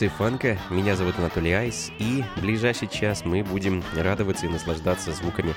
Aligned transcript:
Функции 0.00 0.16
фанка. 0.16 0.58
Меня 0.70 0.96
зовут 0.96 1.18
Анатолий 1.18 1.52
Айс, 1.52 1.90
и 1.98 2.24
в 2.36 2.40
ближайший 2.40 2.88
час 2.88 3.24
мы 3.26 3.44
будем 3.44 3.84
радоваться 3.94 4.46
и 4.46 4.48
наслаждаться 4.48 5.12
звуками 5.12 5.54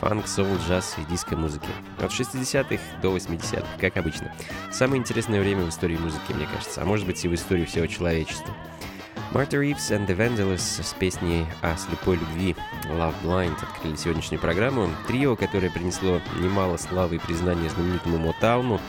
фанк, 0.00 0.28
соул, 0.28 0.58
джаз 0.68 0.96
и 0.98 1.10
диско-музыки. 1.10 1.68
От 1.98 2.10
60-х 2.10 2.82
до 3.00 3.16
80-х, 3.16 3.66
как 3.80 3.96
обычно. 3.96 4.30
Самое 4.70 5.00
интересное 5.00 5.40
время 5.40 5.64
в 5.64 5.70
истории 5.70 5.96
музыки, 5.96 6.32
мне 6.34 6.46
кажется, 6.52 6.82
а 6.82 6.84
может 6.84 7.06
быть 7.06 7.24
и 7.24 7.28
в 7.28 7.34
истории 7.34 7.64
всего 7.64 7.86
человечества. 7.86 8.54
Марта 9.32 9.58
Ривз 9.58 9.90
and 9.90 10.06
the 10.06 10.16
Vandellas 10.16 10.82
с 10.82 10.94
песней 10.98 11.46
о 11.62 11.76
слепой 11.76 12.16
любви 12.16 12.56
Love 12.90 13.14
Blind 13.22 13.56
открыли 13.62 13.96
сегодняшнюю 13.96 14.40
программу. 14.40 14.90
Трио, 15.06 15.34
которое 15.34 15.70
принесло 15.70 16.20
немало 16.40 16.76
славы 16.76 17.16
и 17.16 17.18
признания 17.18 17.70
знаменитому 17.70 18.18
Мотауну, 18.18 18.80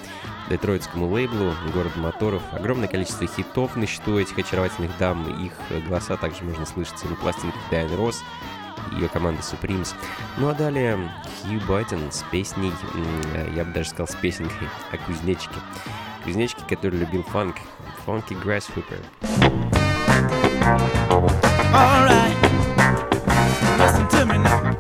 детройтскому 0.50 1.08
лейблу 1.08 1.54
«Город 1.74 1.96
моторов». 1.96 2.42
Огромное 2.52 2.88
количество 2.88 3.28
хитов 3.28 3.76
на 3.76 3.86
счету 3.86 4.18
этих 4.18 4.38
очаровательных 4.38 4.92
дам. 4.98 5.28
Их 5.44 5.54
голоса 5.88 6.18
также 6.18 6.44
можно 6.44 6.66
слышать 6.66 7.04
на 7.10 7.16
пластинках 7.16 7.62
Дайан 7.70 7.96
Росс 7.96 8.24
ее 8.94 9.08
команды 9.08 9.42
Supremes. 9.42 9.94
Ну 10.38 10.50
а 10.50 10.54
далее 10.54 10.98
Хью 11.44 11.62
Байтон 11.68 12.12
с 12.12 12.24
песней, 12.32 12.74
я 13.56 13.64
бы 13.64 13.72
даже 13.72 13.90
сказал 13.90 14.08
с 14.08 14.16
песенкой 14.16 14.68
о 14.92 14.98
кузнечике. 14.98 15.56
Кузнечике, 16.24 16.64
который 16.68 17.00
любил 17.00 17.24
фанк. 17.24 17.56
Funky 18.06 18.36
Grasshopper. 18.42 19.00
All 21.72 22.06
right. 22.06 22.36
Listen 23.78 24.08
to 24.10 24.26
me 24.26 24.38
now. 24.40 24.76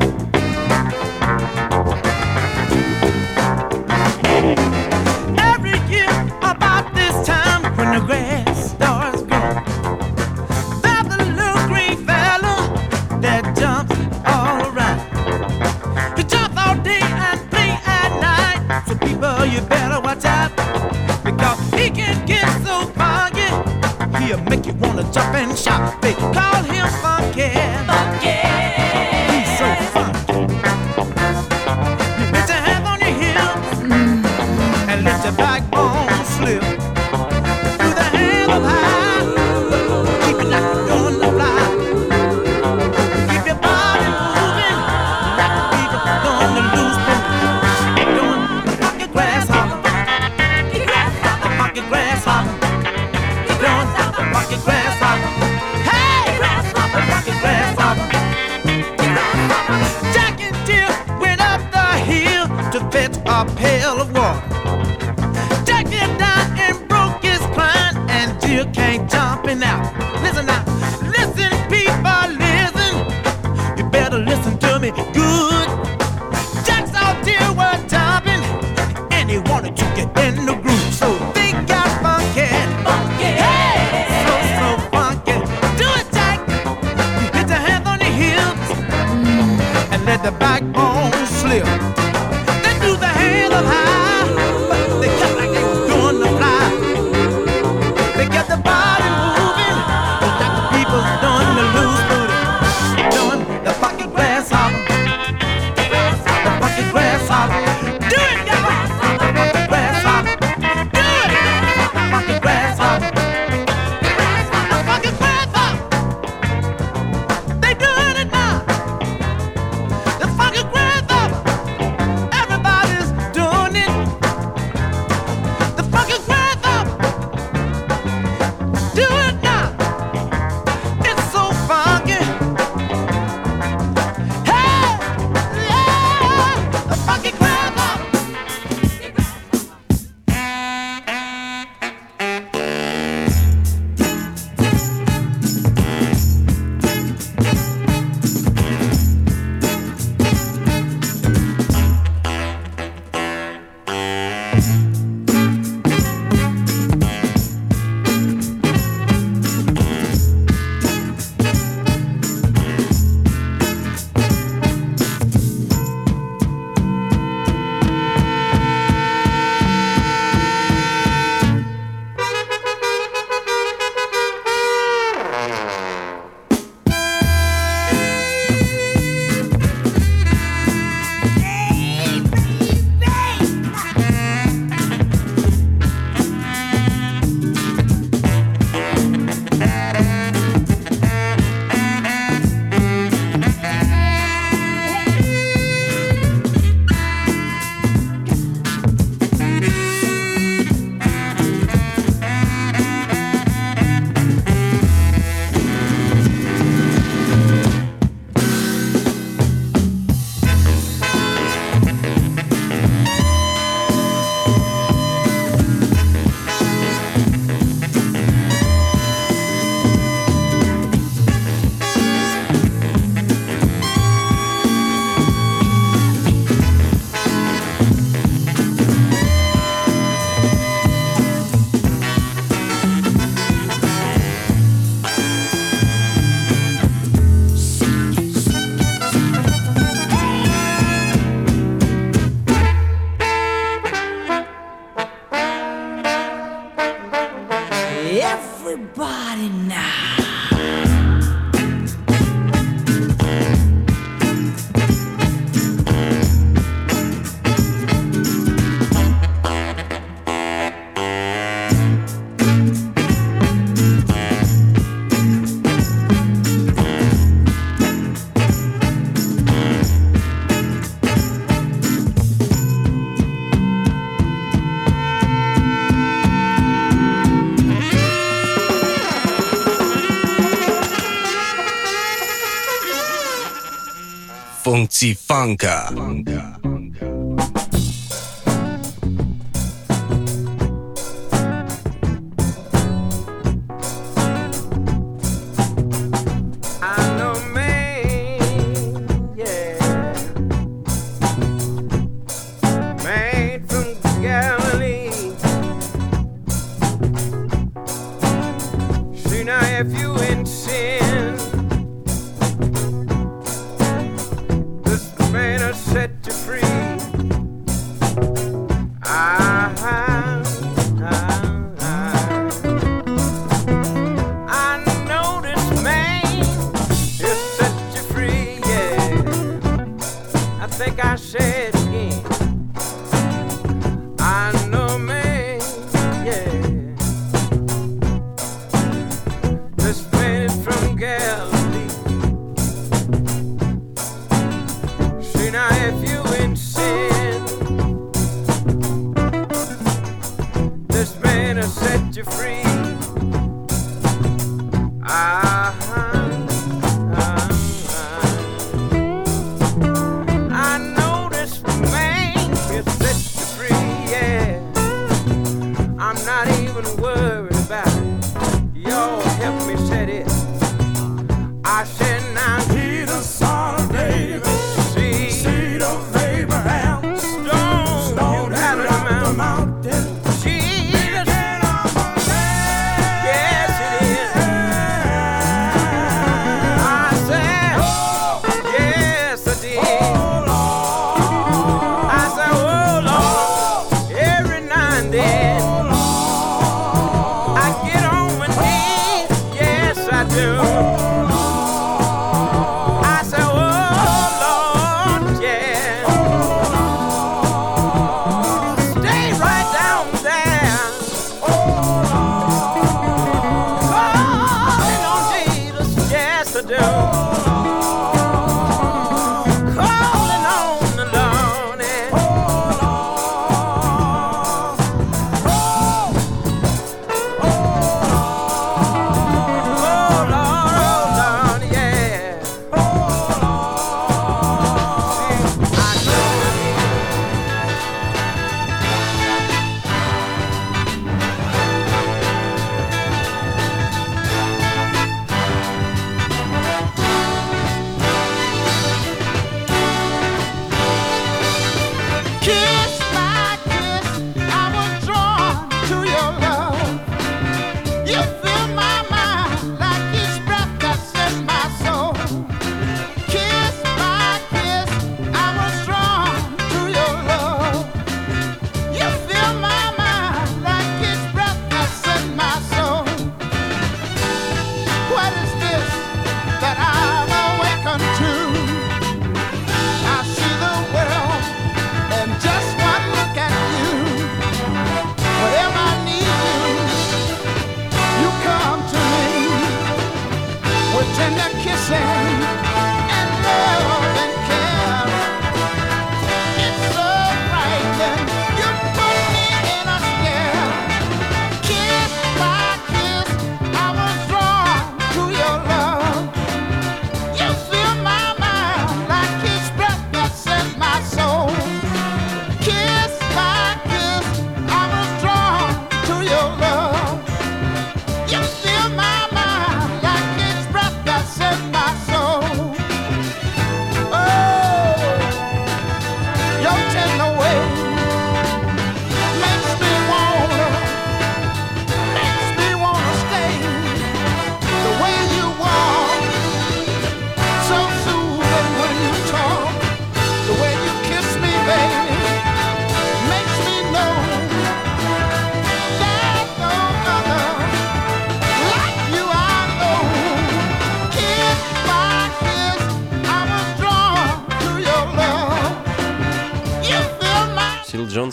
Funka. 285.08 285.92
Funka. 285.96 286.59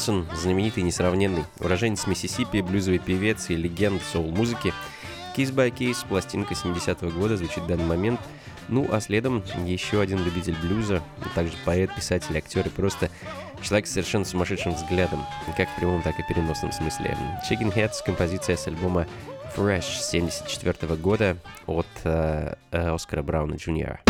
Джонсон, 0.07 0.27
знаменитый 0.37 0.85
несравненный, 0.85 1.45
уроженец 1.59 2.07
Миссисипи, 2.07 2.61
блюзовый 2.61 3.01
певец 3.01 3.51
и 3.51 3.57
легенд 3.57 4.01
соул-музыки. 4.03 4.73
Кейс 5.35 5.51
by 5.51 5.71
Кейс, 5.71 6.05
пластинка 6.05 6.55
70-го 6.55 7.11
года 7.19 7.37
звучит 7.37 7.65
в 7.65 7.67
данный 7.67 7.87
момент. 7.87 8.21
Ну, 8.69 8.87
а 8.93 9.01
следом 9.01 9.43
еще 9.65 10.01
один 10.01 10.23
любитель 10.25 10.55
блюза, 10.63 11.03
а 11.23 11.29
также 11.35 11.55
поэт, 11.65 11.93
писатель, 11.95 12.39
актер 12.39 12.67
и 12.67 12.71
просто 12.71 13.11
человек 13.63 13.89
с 13.89 13.93
совершенно 13.93 14.25
сумасшедшим 14.25 14.75
взглядом, 14.75 15.25
как 15.57 15.69
в 15.71 15.77
прямом, 15.77 16.03
так 16.03 16.19
и 16.21 16.23
переносном 16.29 16.71
смысле. 16.71 17.19
Chicken 17.51 17.75
Heads, 17.75 17.97
композиция 18.05 18.57
с 18.57 18.69
альбома 18.69 19.09
Fresh 19.57 20.03
74 20.03 20.95
года 20.97 21.37
от 21.67 21.87
э, 22.05 22.55
э, 22.71 22.95
Оскара 22.95 23.23
Брауна 23.23 23.57
Джуниора. 23.57 24.01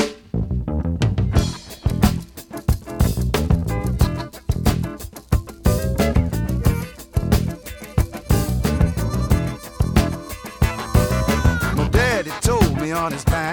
On 13.06 13.12
his 13.12 13.22
fine 13.22 13.45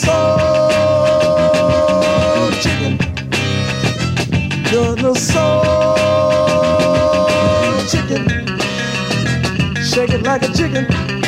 soul 0.00 0.20
chicken. 2.62 2.98
You're 4.70 4.96
the 4.96 5.14
soul 5.14 5.56
chicken. 7.92 8.24
Shake 9.82 10.14
it 10.14 10.22
like 10.22 10.42
a 10.42 10.52
chicken. 10.52 11.19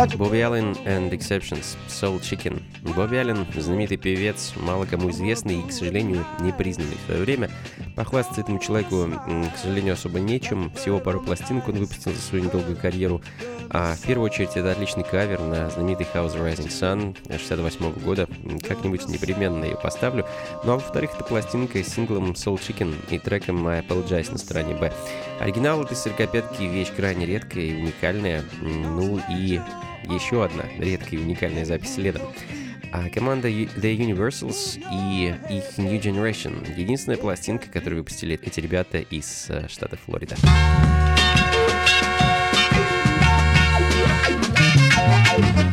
Бобби 0.00 0.38
Аллен 0.38 0.72
and 0.86 1.10
Exceptions, 1.10 1.76
Soul 1.88 2.20
Chicken. 2.20 2.62
Бобби 2.96 3.16
Аллен– 3.16 3.46
знаменитый 3.54 3.98
певец, 3.98 4.54
мало 4.56 4.86
кому 4.86 5.10
известный 5.10 5.60
и, 5.60 5.62
к 5.62 5.72
сожалению, 5.72 6.24
не 6.40 6.52
признанный 6.52 6.96
в 6.96 7.04
свое 7.04 7.20
время. 7.20 7.50
Похвастаться 7.96 8.40
этому 8.40 8.58
человеку, 8.60 9.06
к 9.54 9.58
сожалению, 9.58 9.92
особо 9.92 10.18
нечем. 10.18 10.72
Всего 10.74 11.00
пару 11.00 11.20
пластинок 11.20 11.68
он 11.68 11.74
выпустил 11.74 12.12
за 12.12 12.18
свою 12.18 12.44
недолгую 12.44 12.78
карьеру. 12.78 13.20
А 13.68 13.94
в 13.94 14.00
первую 14.00 14.30
очередь 14.30 14.56
это 14.56 14.72
отличный 14.72 15.04
кавер 15.04 15.38
на 15.40 15.68
знаменитый 15.68 16.06
House 16.14 16.34
Rising 16.34 16.68
Sun 16.68 17.16
68 17.30 17.92
года. 18.02 18.26
Как-нибудь 18.66 19.06
непременно 19.06 19.64
ее 19.64 19.76
поставлю. 19.76 20.26
Ну 20.64 20.72
а 20.72 20.74
во-вторых, 20.76 21.10
это 21.14 21.24
пластинка 21.24 21.78
с 21.84 21.88
синглом 21.88 22.32
Soul 22.32 22.58
Chicken 22.58 22.94
и 23.10 23.18
треком 23.18 23.66
I 23.68 23.82
Apologize 23.82 24.32
на 24.32 24.38
стороне 24.38 24.74
Б. 24.74 24.92
Оригинал 25.40 25.82
этой 25.82 25.96
сорокопятки 25.96 26.62
вещь 26.62 26.90
крайне 26.96 27.26
редкая 27.26 27.64
и 27.64 27.74
уникальная. 27.74 28.44
Ну 28.60 29.20
и 29.30 29.60
еще 30.04 30.44
одна 30.44 30.64
редкая 30.78 31.20
и 31.20 31.22
уникальная 31.22 31.64
запись 31.64 31.94
следом. 31.94 32.22
А 32.92 33.08
команда 33.08 33.48
The 33.48 33.96
Universals 33.96 34.78
и 34.92 35.28
их 35.54 35.78
New 35.78 35.98
Generation— 36.00 36.76
единственная 36.76 37.18
пластинка, 37.18 37.68
которую 37.68 38.00
выпустили 38.00 38.38
эти 38.42 38.58
ребята 38.58 38.98
из 38.98 39.46
э, 39.48 39.68
штата 39.68 39.96
Флорида. 39.96 40.36
Everybody 45.32 45.69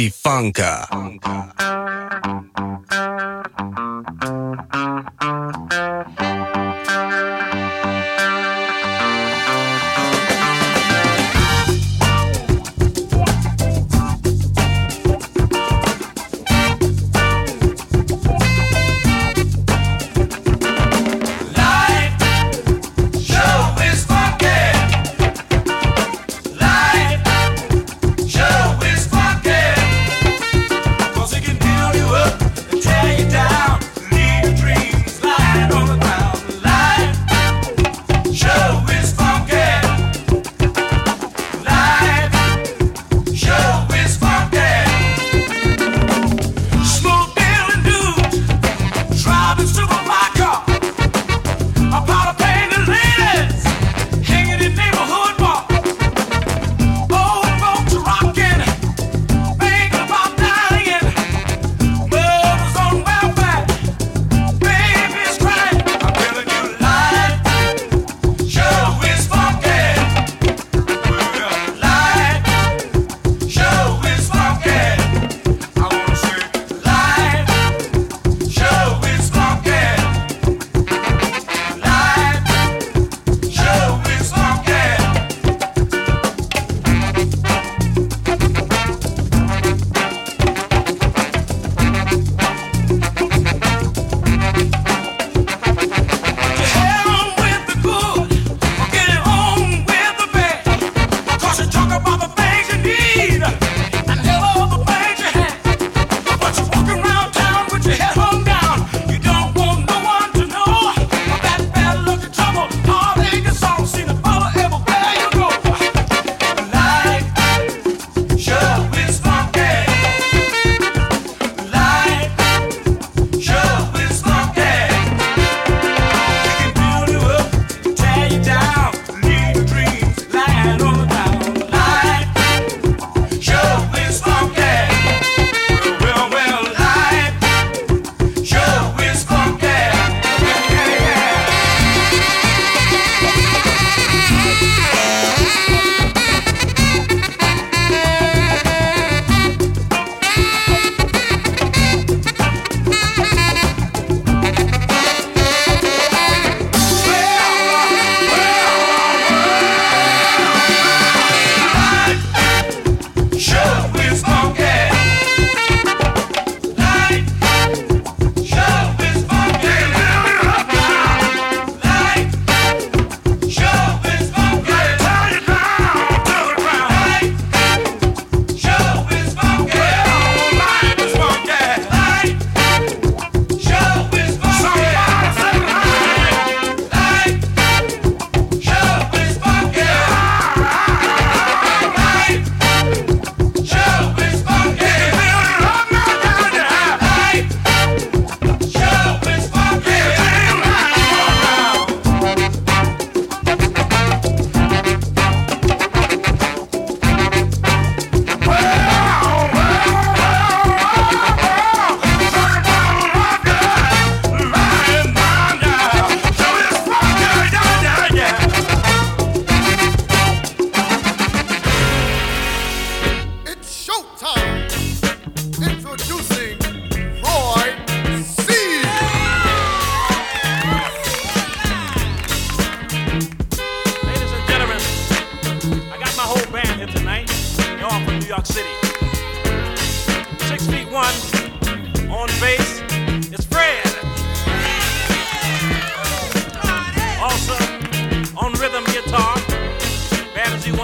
Funka. 0.00 0.88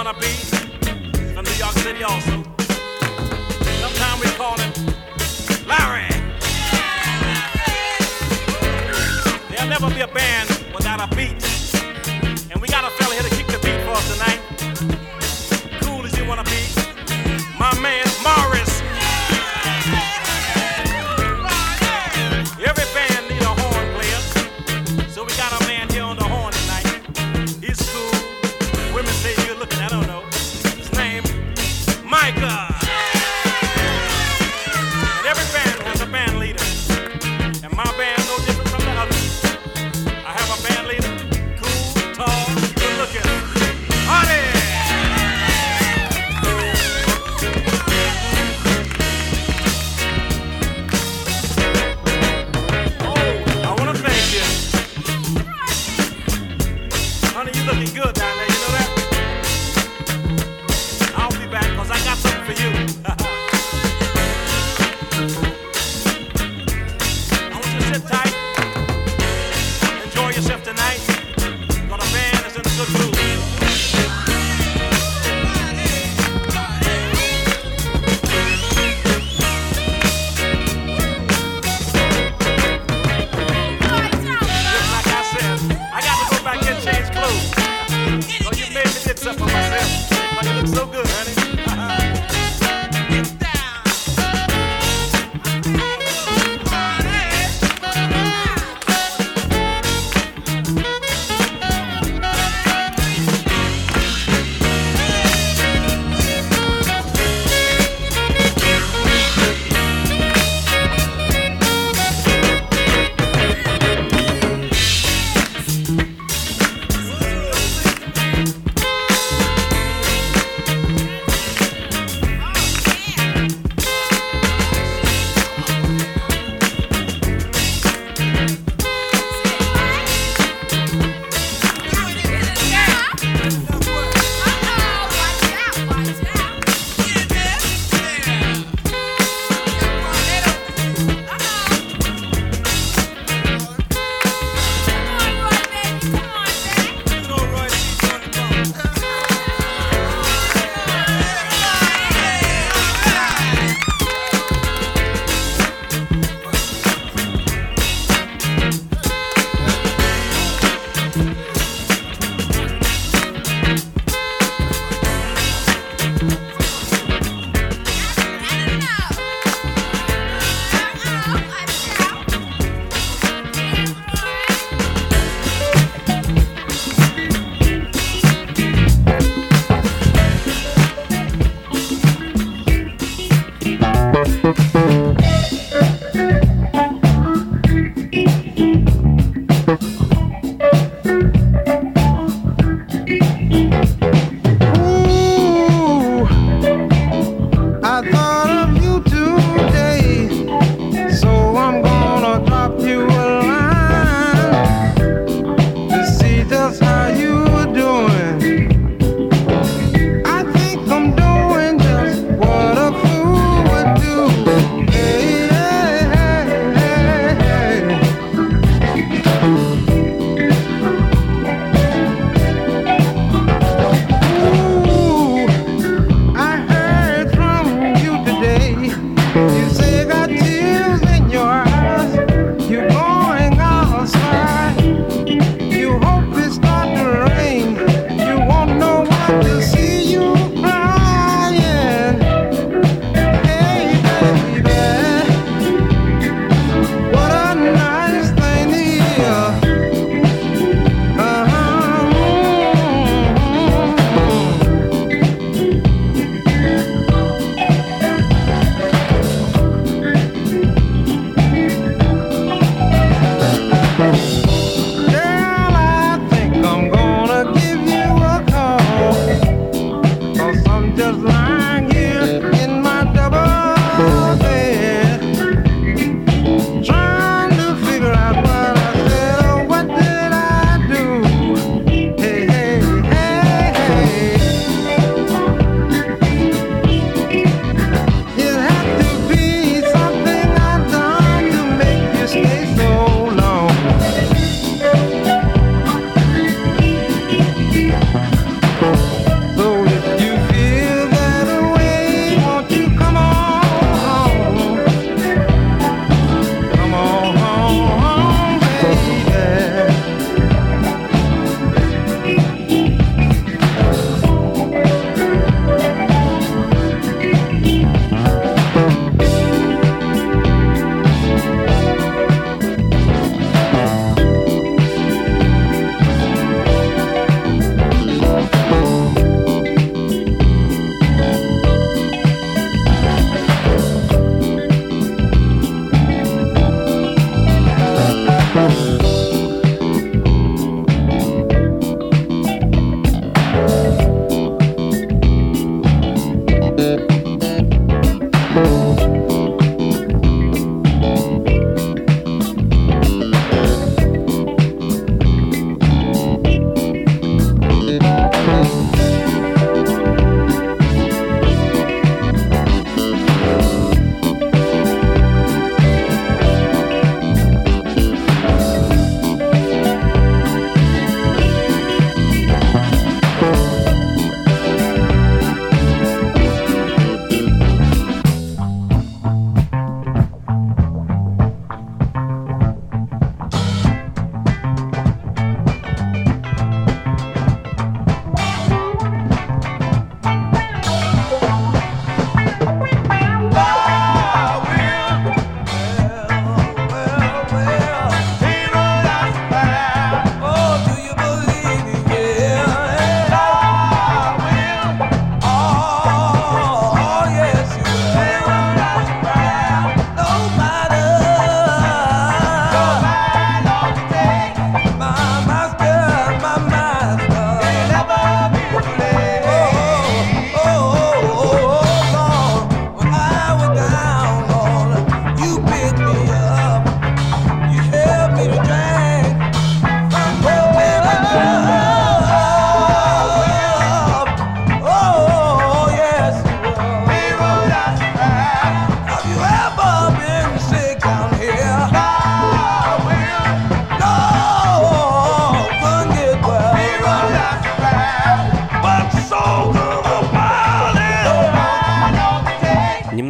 Havana 0.09 0.21
Beach, 0.21 1.35
from 1.35 1.45
New 1.45 1.53
York 1.53 1.73
City 1.73 2.03
also. 2.03 2.43
Sometimes 3.81 4.25
we 4.25 4.31
call 4.39 4.57
him 4.57 4.73
Larry. 5.67 6.09
There'll 9.51 9.69
never 9.69 9.91
be 9.91 10.01
a 10.01 10.09
band 10.09 10.49
without 10.75 11.13
a 11.13 11.15
beat. 11.15 11.48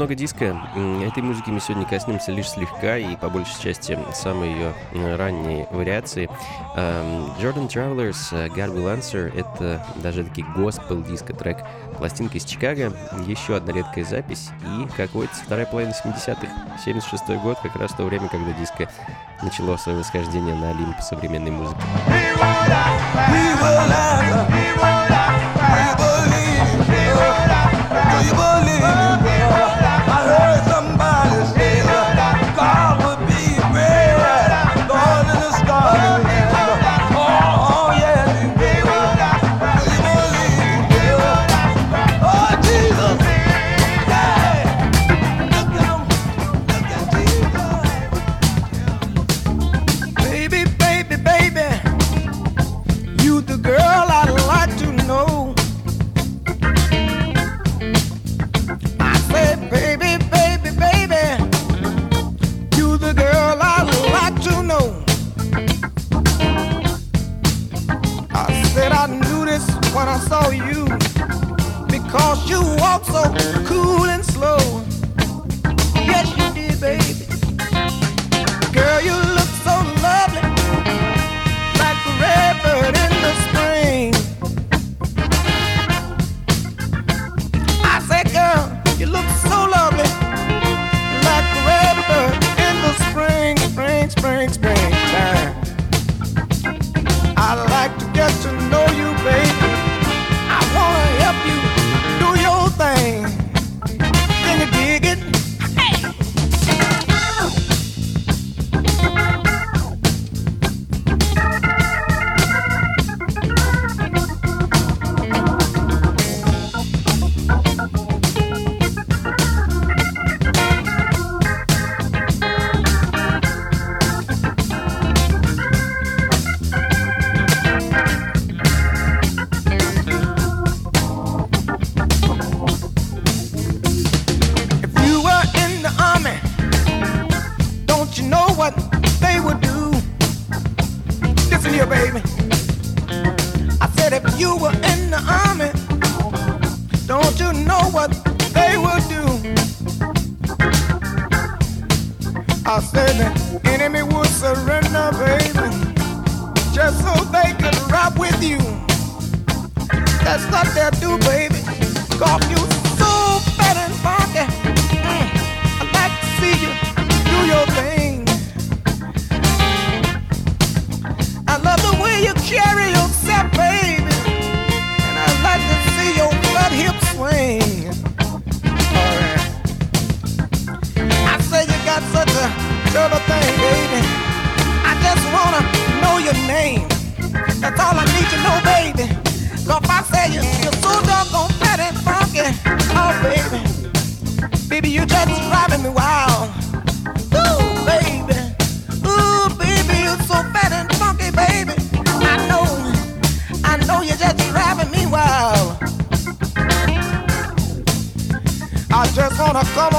много 0.09 0.15
диска. 0.15 0.59
Этой 1.03 1.23
музыки 1.23 1.51
мы 1.51 1.61
сегодня 1.61 1.87
коснемся 1.87 2.33
лишь 2.33 2.49
слегка 2.49 2.97
и 2.97 3.15
по 3.17 3.29
большей 3.29 3.61
части 3.63 3.99
самой 4.15 4.49
ее 4.49 5.17
ранней 5.17 5.67
вариации. 5.71 6.31
Эм, 6.77 7.27
Jordan 7.39 7.69
Travelers 7.69 8.17
э, 8.33 8.47
God 8.49 8.75
Will 8.75 8.97
Answer— 8.97 9.31
это 9.39 9.85
даже 9.97 10.25
таки 10.25 10.43
госпел 10.57 11.03
диско 11.03 11.35
трек 11.35 11.59
«Пластинка 11.99 12.39
из 12.39 12.45
Чикаго», 12.47 12.91
еще 13.27 13.57
одна 13.57 13.75
редкая 13.75 14.05
запись 14.05 14.49
и 14.65 14.89
какой-то 14.97 15.35
вторая 15.35 15.67
половина 15.67 15.93
70-х, 15.93 16.49
76 16.83 17.29
год, 17.43 17.59
как 17.63 17.77
раз 17.77 17.93
то 17.93 18.05
время, 18.05 18.29
когда 18.29 18.53
диско 18.53 18.89
начало 19.43 19.77
свое 19.77 19.99
восхождение 19.99 20.55
на 20.55 20.71
Олимп 20.71 20.99
современной 21.03 21.51
музыки. 21.51 21.83
We 22.07 22.33
will 22.35 22.67
love, 22.67 23.29
we 23.29 23.55
will 23.61 23.89
love, 23.91 24.49
we 24.49 24.83
will. 24.83 25.18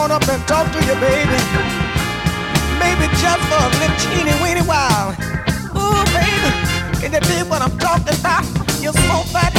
on 0.09 0.21
up 0.21 0.29
and 0.29 0.47
talk 0.47 0.71
to 0.71 0.79
you, 0.85 0.95
baby. 0.95 1.39
Maybe 2.79 3.05
just 3.21 3.41
for 3.49 3.61
a 3.61 3.69
little 3.79 3.97
teeny 3.97 4.33
weeny 4.41 4.61
while. 4.61 5.11
Ooh, 5.77 6.03
baby, 6.13 6.51
can 6.99 7.13
you 7.13 7.21
be 7.21 7.49
what 7.49 7.61
I'm 7.61 7.77
talking 7.77 8.15
about? 8.19 8.45
You're 8.81 8.93
so 8.93 9.23
fat 9.31 9.58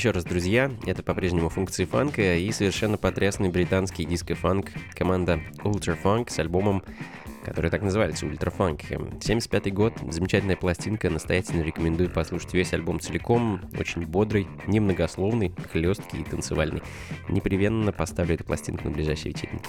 Еще 0.00 0.12
раз, 0.12 0.24
друзья, 0.24 0.70
это 0.86 1.02
по-прежнему 1.02 1.50
функции 1.50 1.84
фанка 1.84 2.34
и 2.34 2.50
совершенно 2.52 2.96
потрясный 2.96 3.50
британский 3.50 4.06
диско-фанк 4.06 4.70
команда 4.94 5.40
Ultra 5.58 5.94
Funk 6.02 6.30
с 6.30 6.38
альбомом, 6.38 6.82
который 7.44 7.70
так 7.70 7.82
называется 7.82 8.24
Ultra 8.24 8.50
Funk. 8.50 9.22
75 9.22 9.74
год, 9.74 9.92
замечательная 10.08 10.56
пластинка, 10.56 11.10
настоятельно 11.10 11.60
рекомендую 11.60 12.08
послушать 12.08 12.54
весь 12.54 12.72
альбом 12.72 12.98
целиком, 12.98 13.60
очень 13.78 14.06
бодрый, 14.06 14.48
немногословный, 14.66 15.52
хлесткий 15.70 16.22
и 16.22 16.24
танцевальный. 16.24 16.80
Непременно 17.28 17.92
поставлю 17.92 18.36
эту 18.36 18.44
пластинку 18.44 18.84
на 18.84 18.92
ближайшие 18.92 19.34
вечеринки. 19.34 19.68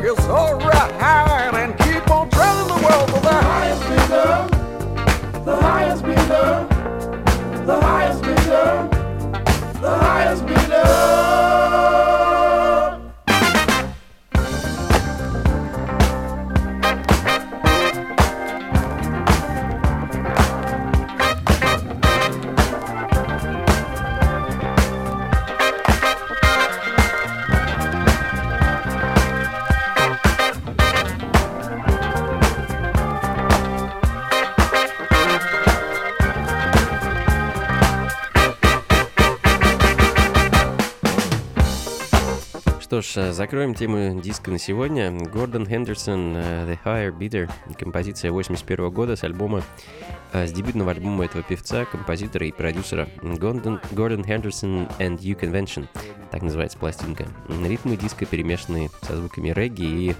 Что 0.00 0.58
ж, 43.10 43.16
э, 43.16 43.32
закроем 43.32 43.74
тему 43.74 44.20
диска 44.20 44.50
на 44.50 44.58
сегодня. 44.58 45.10
Гордон 45.10 45.66
Хендерсон 45.66 46.36
э, 46.36 46.40
The 46.66 46.78
Higher 46.84 47.16
Bidder, 47.16 47.50
композиция 47.78 48.30
81 48.30 48.90
года 48.90 49.16
с 49.16 49.24
альбома, 49.24 49.62
э, 50.32 50.46
с 50.46 50.52
дебютного 50.52 50.92
альбома 50.92 51.24
этого 51.24 51.42
певца, 51.42 51.84
композитора 51.84 52.46
и 52.46 52.52
продюсера 52.52 53.08
Гордон, 53.22 53.80
Гордон 53.92 54.24
Хендерсон 54.24 54.86
and 54.98 55.18
You 55.18 55.38
Convention, 55.38 55.86
так 56.30 56.42
называется 56.42 56.78
пластинка. 56.78 57.26
Ритмы 57.48 57.96
диска 57.96 58.26
перемешанные 58.26 58.90
со 59.02 59.16
звуками 59.16 59.50
регги 59.50 59.82
и 59.82 60.14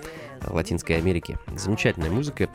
Латинской 0.48 0.96
Америки. 0.96 1.38
Замечательная 1.54 2.10
музыка. 2.10 2.48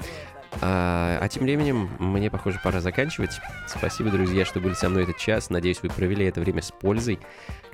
А, 0.61 1.17
а 1.21 1.27
тем 1.27 1.43
временем, 1.43 1.89
мне, 1.99 2.29
похоже, 2.29 2.59
пора 2.63 2.79
заканчивать. 2.79 3.39
Спасибо, 3.67 4.09
друзья, 4.09 4.45
что 4.45 4.59
были 4.59 4.73
со 4.73 4.89
мной 4.89 5.03
этот 5.03 5.17
час. 5.17 5.49
Надеюсь, 5.49 5.81
вы 5.81 5.89
провели 5.89 6.25
это 6.25 6.41
время 6.41 6.61
с 6.61 6.71
пользой. 6.71 7.19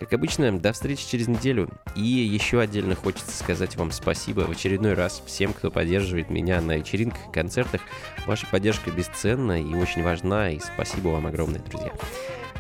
Как 0.02 0.14
обычно, 0.14 0.60
до 0.60 0.74
встречи 0.74 1.08
через 1.08 1.28
неделю. 1.28 1.70
И 1.96 2.02
еще 2.02 2.60
отдельно 2.60 2.96
хочется 2.96 3.38
сказать 3.38 3.76
вам 3.76 3.92
спасибо 3.92 4.42
в 4.42 4.50
очередной 4.50 4.96
раз 4.96 5.22
всем, 5.28 5.54
кто 5.54 5.70
поддерживает 5.70 6.32
меня 6.32 6.60
на 6.60 6.78
вечеринках, 6.78 7.32
концертах. 7.32 7.82
Ваша 8.26 8.48
поддержка 8.48 8.90
бесценна 8.90 9.62
и 9.62 9.76
очень 9.76 10.02
важна, 10.02 10.50
и 10.50 10.60
спасибо 10.60 11.10
вам 11.10 11.28
огромное, 11.28 11.60
друзья. 11.60 11.92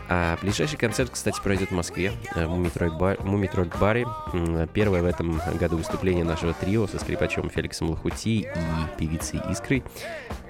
А 0.07 0.37
ближайший 0.43 0.77
концерт, 0.77 1.09
кстати, 1.09 1.41
пройдет 1.41 1.69
в 1.69 1.73
Москве, 1.73 2.11
э, 2.35 2.45
в 2.45 2.51
Мумитроль 2.51 3.69
баре. 3.79 4.05
Первое 4.73 5.01
в 5.01 5.05
этом 5.05 5.41
году 5.57 5.77
выступление 5.77 6.23
нашего 6.23 6.53
трио 6.53 6.85
со 6.85 6.99
скрипачом 6.99 7.49
Феликсом 7.49 7.89
Лохути 7.89 8.41
и 8.41 8.47
певицей 8.99 9.41
Искрой. 9.49 9.83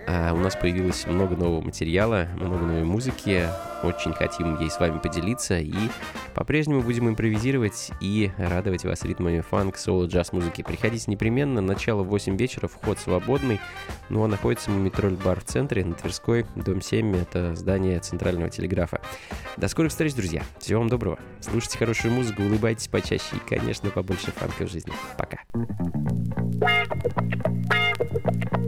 А, 0.07 0.33
у 0.33 0.37
нас 0.37 0.55
появилось 0.55 1.05
много 1.05 1.35
нового 1.35 1.61
материала, 1.61 2.27
много 2.35 2.65
новой 2.65 2.83
музыки. 2.83 3.47
Очень 3.83 4.13
хотим 4.13 4.59
ей 4.59 4.69
с 4.69 4.79
вами 4.79 4.99
поделиться. 4.99 5.59
И 5.59 5.73
по-прежнему 6.33 6.81
будем 6.81 7.09
импровизировать 7.09 7.91
и 7.99 8.31
радовать 8.37 8.83
вас 8.83 9.03
ритмами 9.03 9.41
фанк, 9.41 9.77
соло, 9.77 10.05
джаз 10.05 10.33
музыки. 10.33 10.61
Приходите 10.61 11.09
непременно. 11.09 11.61
Начало 11.61 12.03
в 12.03 12.07
8 12.07 12.37
вечера, 12.37 12.67
вход 12.67 12.99
свободный. 12.99 13.59
Ну 14.09 14.23
а 14.23 14.27
находится 14.27 14.69
Мумитроль 14.71 15.15
бар 15.15 15.39
в 15.39 15.45
центре, 15.45 15.83
на 15.83 15.93
Тверской, 15.93 16.45
дом 16.55 16.81
7. 16.81 17.15
Это 17.15 17.55
здание 17.55 17.99
Центрального 17.99 18.49
телеграфа. 18.49 19.01
До 19.57 19.67
скорых 19.67 19.91
встреч, 19.91 20.13
друзья. 20.13 20.43
Всего 20.59 20.79
вам 20.79 20.89
доброго. 20.89 21.17
Слушайте 21.39 21.77
хорошую 21.77 22.13
музыку, 22.13 22.43
улыбайтесь 22.43 22.87
почаще 22.87 23.35
и, 23.35 23.49
конечно, 23.49 23.89
побольше 23.89 24.31
фанка 24.31 24.65
в 24.65 24.71
жизни. 24.71 24.93
Пока. 25.17 25.39
a 28.13 28.60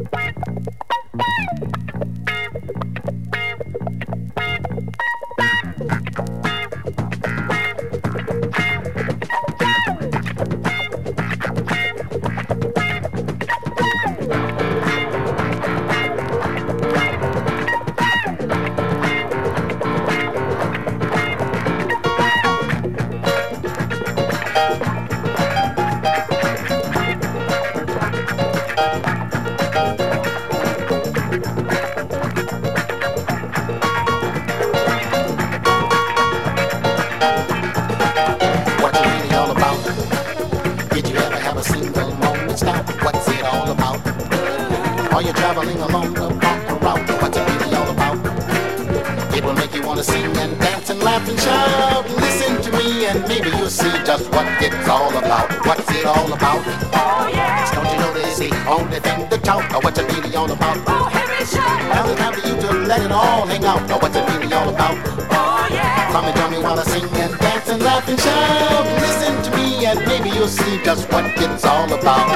talk? 59.44 59.74
Or 59.76 59.82
what's 59.82 60.00
it 60.00 60.12
really 60.12 60.36
all 60.36 60.50
about? 60.50 60.78
Oh 60.88 61.06
heavy 61.12 61.46
shot. 61.46 61.80
Now 61.92 62.10
it's 62.10 62.20
time 62.20 62.34
for 62.34 62.48
you 62.48 62.56
to 62.62 62.70
let 62.88 63.02
it 63.02 63.12
all 63.12 63.46
hang 63.46 63.64
out. 63.66 63.84
Or 63.92 64.00
what's 64.00 64.16
it 64.16 64.26
really 64.30 64.52
all 64.54 64.70
about? 64.70 64.98
Oh 65.30 65.68
yeah. 65.70 66.12
Come 66.12 66.26
and 66.26 66.36
join 66.36 66.52
me 66.52 66.60
while 66.60 66.80
I 66.80 66.84
sing 66.84 67.04
and 67.04 67.38
dance 67.38 67.70
and 67.70 67.84
laugh 67.84 68.08
and 68.08 68.20
shout. 68.20 68.86
Listen 69.06 69.34
to 69.44 69.58
me 69.58 69.86
and 69.86 70.00
maybe 70.08 70.30
you'll 70.30 70.48
see 70.48 70.82
just 70.84 71.12
what 71.12 71.26
it's 71.38 71.66
all 71.66 71.92
about. 71.94 72.28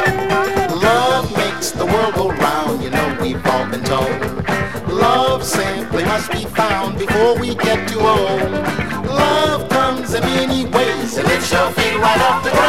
Love 0.75 1.31
makes 1.35 1.71
the 1.71 1.85
world 1.85 2.13
go 2.13 2.29
round, 2.29 2.83
you 2.83 2.89
know 2.89 3.17
we've 3.21 3.43
all 3.47 3.65
been 3.71 3.83
told. 3.83 4.11
Love 4.91 5.43
simply 5.43 6.03
must 6.03 6.31
be 6.31 6.45
found 6.45 6.99
before 6.99 7.39
we 7.39 7.55
get 7.55 7.87
too 7.89 7.99
old. 7.99 8.51
Love 9.07 9.69
comes 9.69 10.13
in 10.13 10.21
many 10.23 10.65
ways, 10.65 11.17
and 11.17 11.27
it 11.27 11.33
lifts 11.33 11.51
your 11.51 11.69
right 12.01 12.21
off 12.29 12.43
the 12.43 12.51
ground. 12.51 12.66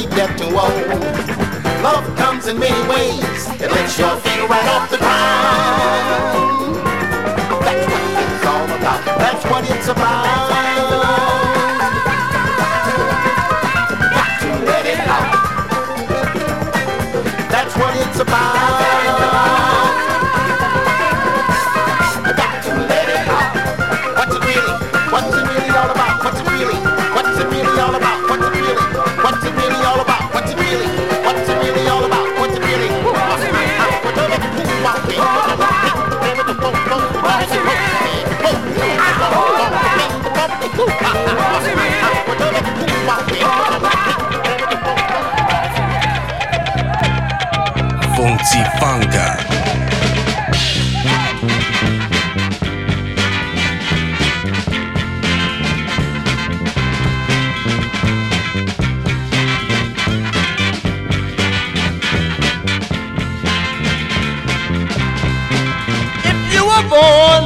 We 0.00 0.06
get 0.14 0.38
too 0.38 0.46
old. 0.46 0.86
Love 1.82 2.16
comes 2.16 2.46
in 2.46 2.58
many 2.58 2.88
ways, 2.88 3.46
it 3.60 3.70
lifts 3.70 3.98
your 3.98 4.16
feet 4.16 4.48
right 4.48 4.68
off 4.74 4.90
the 4.90 4.98
ground. 4.98 6.76
That's 7.64 7.86
what 7.92 8.04
it's 8.24 8.46
all 8.46 8.64
about, 8.64 9.04
that's 9.04 9.44
what 9.46 9.70
it's 9.70 9.88
about. 9.88 10.79
boy. 66.90 67.39